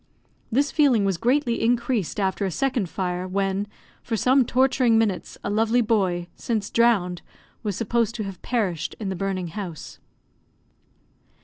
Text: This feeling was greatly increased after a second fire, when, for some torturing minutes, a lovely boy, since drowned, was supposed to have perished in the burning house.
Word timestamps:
This 0.51 0.71
feeling 0.71 1.05
was 1.05 1.17
greatly 1.19 1.61
increased 1.61 2.19
after 2.19 2.43
a 2.43 2.49
second 2.49 2.89
fire, 2.89 3.27
when, 3.27 3.67
for 4.01 4.17
some 4.17 4.45
torturing 4.45 4.97
minutes, 4.97 5.37
a 5.43 5.49
lovely 5.51 5.81
boy, 5.81 6.27
since 6.35 6.71
drowned, 6.71 7.21
was 7.61 7.75
supposed 7.75 8.15
to 8.15 8.23
have 8.23 8.41
perished 8.41 8.95
in 8.99 9.09
the 9.09 9.15
burning 9.15 9.49
house. 9.49 9.99